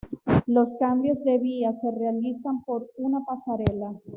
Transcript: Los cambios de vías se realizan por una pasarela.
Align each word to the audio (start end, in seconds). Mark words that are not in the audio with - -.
Los 0.47 0.73
cambios 0.79 1.23
de 1.25 1.37
vías 1.37 1.79
se 1.79 1.91
realizan 1.91 2.63
por 2.63 2.89
una 2.97 3.23
pasarela. 3.23 4.01